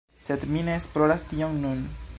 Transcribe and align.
Sed 0.27 0.45
mi 0.55 0.63
ne 0.69 0.73
esploras 0.79 1.27
tion 1.35 1.63
nun 1.67 1.87